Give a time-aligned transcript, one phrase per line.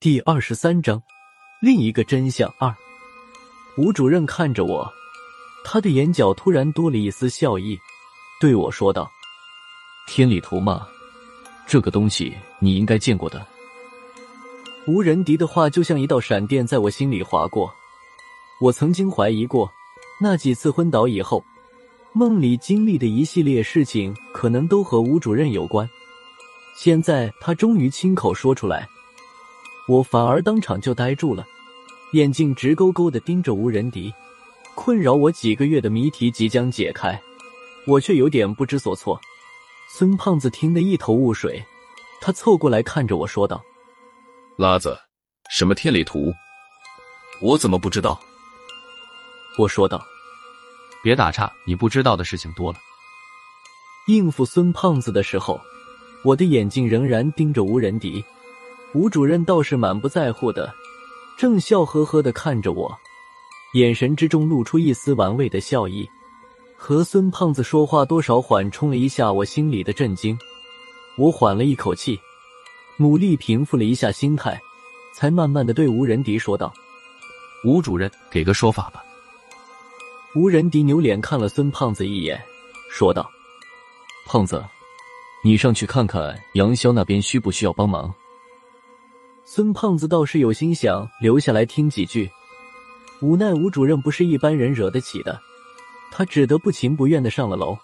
[0.00, 1.02] 第二十三章，
[1.60, 2.72] 另一个真相二。
[3.76, 4.88] 吴主任看着我，
[5.64, 7.76] 他的眼角突然多了一丝笑意，
[8.40, 9.10] 对我说道
[10.06, 10.86] ：“天理图嘛，
[11.66, 13.44] 这个东西你应该见过的。”
[14.86, 17.68] 吴仁迪的话就像一道闪电在我心里划过。
[18.60, 19.68] 我曾经怀疑过，
[20.20, 21.44] 那几次昏倒以后，
[22.12, 25.90] 梦里经历的一系列事情，可能都和吴主任有关。
[26.76, 28.88] 现在他终于亲口说出来。
[29.88, 31.46] 我反而当场就呆住了，
[32.12, 34.12] 眼睛直勾勾的盯着吴仁迪，
[34.74, 37.18] 困扰我几个月的谜题即将解开，
[37.86, 39.18] 我却有点不知所措。
[39.90, 41.64] 孙胖子听得一头雾水，
[42.20, 43.62] 他凑过来看着我说道
[44.58, 44.98] ：“拉子，
[45.50, 46.34] 什么天理图？
[47.40, 48.20] 我怎么不知道？”
[49.58, 50.04] 我说道
[51.02, 52.78] ：“别打岔，你不知道的事情多了。”
[54.06, 55.58] 应付孙胖子的时候，
[56.24, 58.22] 我的眼睛仍然盯着吴仁迪。
[58.94, 60.72] 吴主任倒是满不在乎的，
[61.36, 62.98] 正笑呵呵的看着我，
[63.74, 66.08] 眼神之中露出一丝玩味的笑意。
[66.76, 70.38] 和孙胖子说话，多少缓冲了一下我心里的震惊。
[71.16, 72.18] 我缓了一口气，
[72.96, 74.58] 努力平复了一下心态，
[75.12, 76.72] 才慢慢的对吴仁迪说道
[77.66, 79.02] ：“吴主任，给个说法吧。”
[80.34, 82.40] 吴仁迪扭脸看了孙胖子一眼，
[82.90, 83.28] 说道
[84.24, 84.64] ：“胖子，
[85.44, 88.14] 你上去看看杨潇那边需不需要帮忙。”
[89.50, 92.30] 孙胖子倒是有心想留下来听几句，
[93.20, 95.40] 无奈吴主任不是一般人惹得起的，
[96.10, 97.74] 他只得不情不愿的上了楼。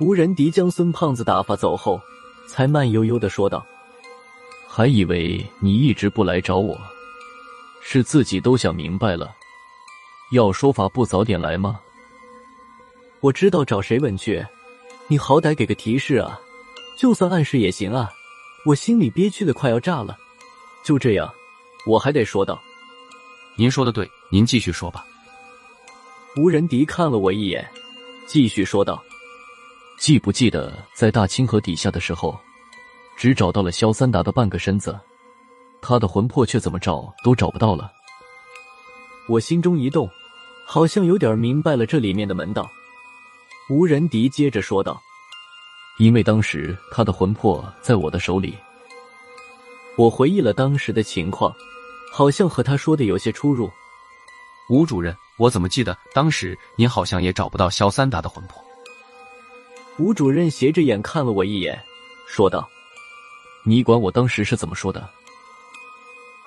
[0.00, 2.00] 吴仁迪将孙胖子打发走后，
[2.48, 3.64] 才慢悠悠的说道
[4.66, 6.76] ：“还以为你一直不来找我，
[7.80, 9.32] 是自己都想明白了，
[10.32, 11.78] 要说法不早点来吗？
[13.20, 14.44] 我知道找谁问去，
[15.06, 16.40] 你好歹给个提示啊，
[16.98, 18.10] 就算暗示也行啊，
[18.66, 20.18] 我心里憋屈的快要炸了。”
[20.88, 21.30] 就这样，
[21.84, 22.58] 我还得说道
[23.56, 25.04] ：“您说的对，您继续说吧。”
[26.40, 27.70] 吴仁迪看了我一眼，
[28.26, 29.04] 继续说道
[30.00, 32.40] ：“记不记得在大清河底下的时候，
[33.18, 34.98] 只找到了萧三达的半个身子，
[35.82, 37.92] 他的魂魄却怎么找都找不到了？”
[39.28, 40.08] 我心中一动，
[40.64, 42.66] 好像有点明白了这里面的门道。
[43.68, 44.98] 吴仁迪接着说道
[46.00, 48.56] ：“因为当时他的魂魄在我的手里。”
[49.98, 51.52] 我回忆了当时的情况，
[52.12, 53.68] 好像和他说的有些出入。
[54.70, 58.62] 吴主任，我怎么记得当时您好像也找不到肖三达的魂魄？
[59.98, 61.76] 吴主任斜着眼看了我一眼，
[62.28, 62.68] 说道
[63.66, 65.10] ：“你管我当时是怎么说的？”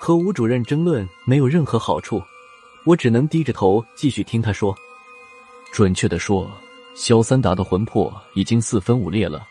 [0.00, 2.22] 和吴主任争论没有任何好处，
[2.86, 4.74] 我只能低着头继续听他说。
[5.70, 6.50] 准确的说，
[6.94, 9.46] 肖三达的魂魄已经四分五裂了。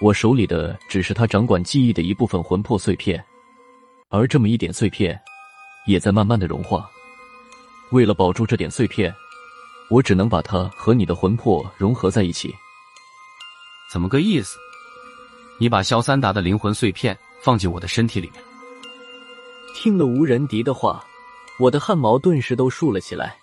[0.00, 3.22] 我手里的只是他掌管记忆的一部分魂魄碎片，
[4.08, 5.20] 而这么一点碎片，
[5.86, 6.90] 也在慢慢的融化。
[7.90, 9.14] 为了保住这点碎片，
[9.90, 12.54] 我只能把它和你的魂魄融合在一起。
[13.92, 14.56] 怎么个意思？
[15.58, 18.42] 你把萧三达的灵魂碎片放进我的身体里面？
[19.74, 21.04] 听了吴仁迪的话，
[21.58, 23.36] 我的汗毛顿时都竖了起来。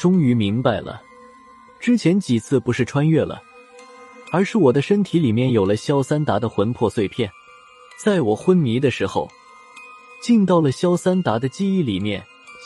[0.00, 1.00] 终于明白了，
[1.78, 3.40] 之前几次不是穿越了。
[4.34, 7.30] 而是我的身体里面有了萧三达的魂魄碎片，
[7.96, 9.30] 在我昏迷的时候，
[10.20, 12.20] 进到了萧三达的记忆里面。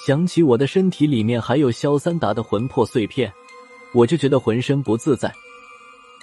[0.07, 3.31] 想起我的身体里面还有萧三达的魂魄碎片，
[3.93, 5.31] 我就觉得浑身不自在。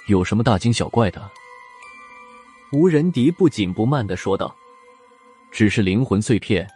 [0.08, 1.30] 有什么大惊小怪的？
[2.72, 4.52] 吴仁迪不紧不慢的说道
[5.52, 6.68] ：“只是灵魂碎片，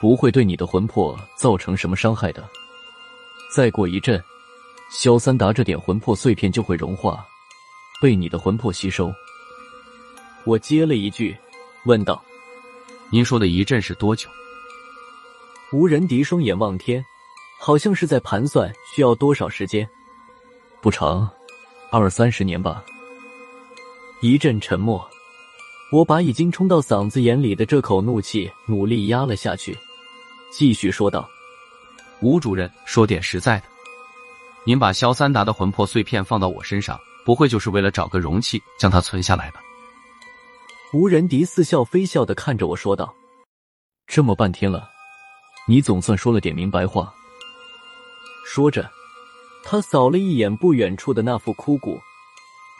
[0.00, 2.42] 不会对你的魂魄造成什么伤害的。
[3.54, 4.18] 再过一阵，
[4.90, 7.22] 萧三达这点魂魄碎片就会融化。”
[8.00, 9.12] 被你的魂魄吸收，
[10.44, 11.36] 我接了一句，
[11.84, 12.22] 问道
[13.10, 14.28] ：“您说的一阵是多久？”
[15.72, 17.04] 吴仁迪双眼望天，
[17.58, 19.88] 好像是在盘算需要多少时间。
[20.80, 21.28] 不长，
[21.90, 22.84] 二三十年吧。
[24.20, 25.04] 一阵沉默，
[25.90, 29.76] 我把已经冲到嗓子眼里的这口怒气努力压了下去，
[30.52, 31.28] 继续说道
[32.22, 33.64] ：“吴主任，说点实在的，
[34.62, 36.96] 您把肖三达的魂魄碎片放到我身上。”
[37.28, 39.60] 不会就是为了找个容器将它存下来吧？
[40.94, 43.14] 吴仁迪似笑非笑的看着我说道
[44.08, 44.88] ：“这么半天了，
[45.66, 47.12] 你总算说了点明白话。”
[48.48, 48.90] 说着，
[49.62, 52.00] 他扫了一眼不远处的那副枯骨，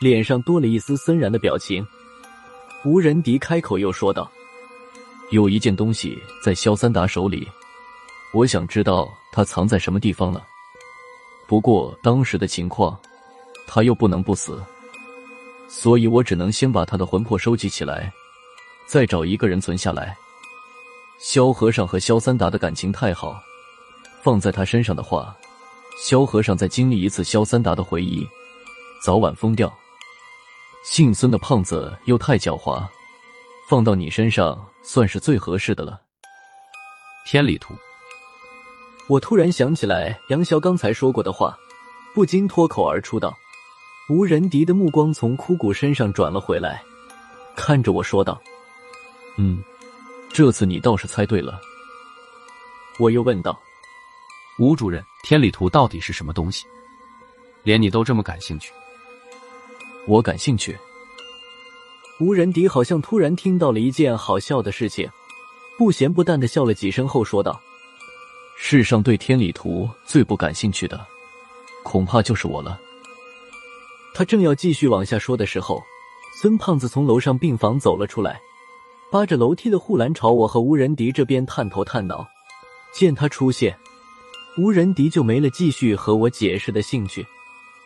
[0.00, 1.86] 脸上多了一丝森然的表情。
[2.86, 4.32] 吴仁迪开口又说道
[5.28, 7.46] ：“有一件东西在萧三达手里，
[8.32, 10.42] 我想知道他藏在什么地方了。
[11.46, 12.98] 不过当时的情况……”
[13.70, 14.60] 他又不能不死，
[15.68, 18.10] 所以我只能先把他的魂魄收集起来，
[18.86, 20.16] 再找一个人存下来。
[21.20, 23.38] 萧和尚和萧三达的感情太好，
[24.22, 25.36] 放在他身上的话，
[26.02, 28.26] 萧和尚再经历一次萧三达的回忆，
[29.04, 29.72] 早晚疯掉。
[30.84, 32.82] 姓孙的胖子又太狡猾，
[33.68, 36.00] 放到你身上算是最合适的了。
[37.26, 37.74] 天理图，
[39.08, 41.58] 我突然想起来杨潇刚才说过的话，
[42.14, 43.36] 不禁脱口而出道
[44.08, 46.82] ：“吴仁迪的目光从枯骨身上转了回来，
[47.54, 48.40] 看着我说道
[49.36, 49.62] ：‘嗯。’”
[50.30, 51.58] 这次你倒是猜对了，
[52.98, 53.58] 我又问道
[54.60, 56.66] ：“吴主任，天理图到底是什么东西？
[57.64, 58.70] 连你都这么感兴趣？”
[60.06, 60.78] 我感兴趣。
[62.20, 65.10] 吴仁迪好像突然听到了一件好笑的事情，
[65.78, 67.58] 不咸不淡的笑了几声后说道
[68.56, 71.04] ：“世上对天理图最不感兴趣的，
[71.82, 72.78] 恐怕就是我了。”
[74.14, 75.82] 他正要继续往下说的时候，
[76.40, 78.40] 孙胖子从楼上病房走了出来。
[79.10, 82.28] 扒着楼梯的护栏朝我和吴仁迪这边探头探脑，
[82.92, 83.74] 见他出现，
[84.58, 87.26] 吴仁迪就没了继续和我解释的兴趣。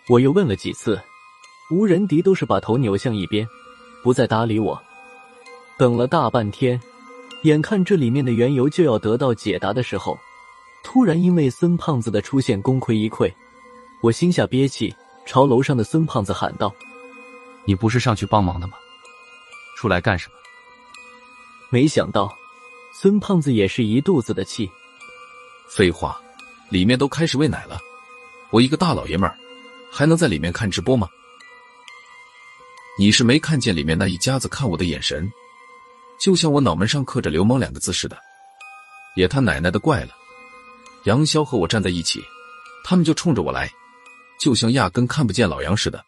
[0.09, 1.01] 我又问了几次，
[1.71, 3.47] 吴仁迪都是把头扭向一边，
[4.03, 4.83] 不再搭理我。
[5.79, 6.81] 等了大半天，
[7.43, 10.19] 眼看这里面的缘由就要得到解答的时候，
[10.83, 13.33] 突然因为孙胖子的出现功亏一篑，
[14.01, 14.93] 我心下憋气，
[15.27, 16.75] 朝楼上的孙胖子喊道
[17.65, 18.75] ：“你不是上去帮忙的吗？
[19.77, 20.35] 出来干什么？”
[21.71, 22.33] 没想到，
[22.93, 24.71] 孙胖子也是一肚子的气。
[25.69, 26.21] 废话，
[26.69, 27.79] 里面都开始喂奶了，
[28.51, 29.35] 我一个大老爷们儿，
[29.91, 31.09] 还能在里面看直播吗？
[32.99, 35.27] 你是没看见里面那一家子看我的眼神，
[36.21, 38.19] 就像我脑门上刻着“流氓”两个字似的。
[39.17, 40.11] 也他奶奶的怪了，
[41.05, 42.23] 杨潇和我站在一起，
[42.85, 43.73] 他们就冲着我来，
[44.43, 46.05] 就像压根看不见老杨似的。